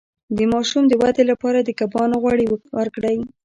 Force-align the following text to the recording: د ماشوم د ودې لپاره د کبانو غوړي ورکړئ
د 0.37 0.39
ماشوم 0.53 0.83
د 0.87 0.93
ودې 1.01 1.23
لپاره 1.31 1.59
د 1.61 1.69
کبانو 1.79 2.15
غوړي 2.23 2.45
ورکړئ 2.77 3.17